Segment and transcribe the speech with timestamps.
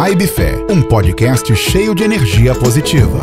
[0.00, 3.18] Vibe Fé, um podcast cheio de energia positiva.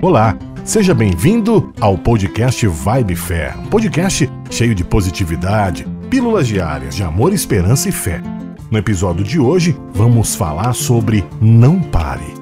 [0.00, 7.02] Olá, seja bem-vindo ao podcast Vibe Fé, um podcast cheio de positividade, pílulas diárias de
[7.02, 8.22] amor, esperança e fé.
[8.70, 12.34] No episódio de hoje, vamos falar sobre não pare.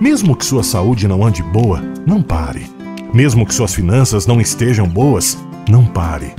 [0.00, 2.70] Mesmo que sua saúde não ande boa, não pare.
[3.12, 5.36] Mesmo que suas finanças não estejam boas,
[5.68, 6.32] não pare.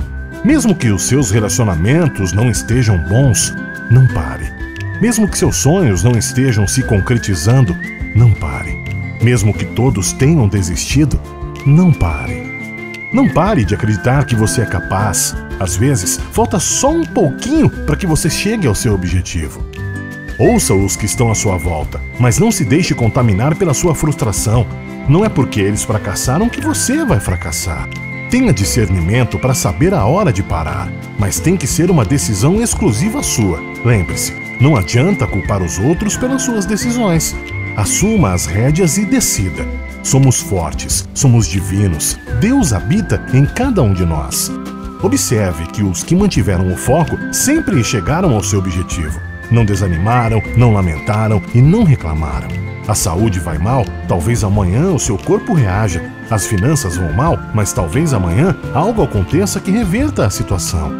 [0.44, 3.54] Mesmo que os seus relacionamentos não estejam bons,
[3.90, 4.52] não pare.
[5.00, 7.74] Mesmo que seus sonhos não estejam se concretizando,
[8.14, 8.76] não pare.
[9.22, 11.18] Mesmo que todos tenham desistido,
[11.64, 12.44] não pare.
[13.10, 15.34] Não pare de acreditar que você é capaz.
[15.58, 19.64] Às vezes, falta só um pouquinho para que você chegue ao seu objetivo.
[20.38, 24.66] Ouça os que estão à sua volta, mas não se deixe contaminar pela sua frustração.
[25.08, 27.88] Não é porque eles fracassaram que você vai fracassar.
[28.30, 33.22] Tenha discernimento para saber a hora de parar, mas tem que ser uma decisão exclusiva
[33.22, 33.62] sua.
[33.84, 37.34] Lembre-se, não adianta culpar os outros pelas suas decisões.
[37.76, 39.66] Assuma as rédeas e decida.
[40.02, 42.18] Somos fortes, somos divinos.
[42.40, 44.50] Deus habita em cada um de nós.
[45.02, 49.20] Observe que os que mantiveram o foco sempre chegaram ao seu objetivo.
[49.50, 52.48] Não desanimaram, não lamentaram e não reclamaram.
[52.86, 56.12] A saúde vai mal, talvez amanhã o seu corpo reaja.
[56.30, 60.92] As finanças vão mal, mas talvez amanhã algo aconteça que reverta a situação.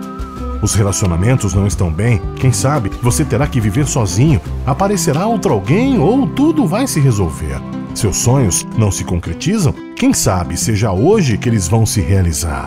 [0.62, 5.98] Os relacionamentos não estão bem, quem sabe você terá que viver sozinho, aparecerá outro alguém
[5.98, 7.60] ou tudo vai se resolver.
[7.94, 12.66] Seus sonhos não se concretizam, quem sabe seja hoje que eles vão se realizar.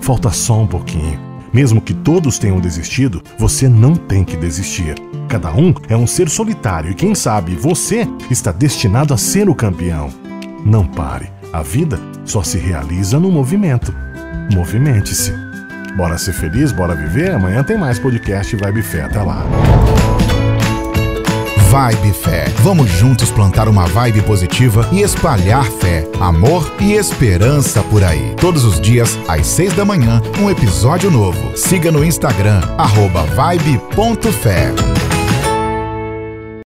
[0.00, 1.18] Falta só um pouquinho.
[1.52, 4.94] Mesmo que todos tenham desistido, você não tem que desistir.
[5.28, 9.54] Cada um é um ser solitário e quem sabe você está destinado a ser o
[9.54, 10.10] campeão.
[10.64, 11.37] Não pare.
[11.52, 13.94] A vida só se realiza no movimento.
[14.52, 15.32] Movimente-se.
[15.96, 17.32] Bora ser feliz, bora viver?
[17.32, 19.02] Amanhã tem mais podcast Vibe Fé.
[19.02, 19.44] Até lá.
[21.70, 22.44] Vibe Fé.
[22.62, 28.34] Vamos juntos plantar uma vibe positiva e espalhar fé, amor e esperança por aí.
[28.40, 31.56] Todos os dias, às seis da manhã, um episódio novo.
[31.56, 34.97] Siga no Instagram, arroba vibe.fé.